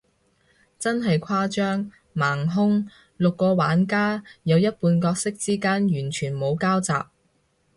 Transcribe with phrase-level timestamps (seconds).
[0.79, 6.91] 真係誇張，盲兇，六個玩家，有一半角色之間完全冇交集，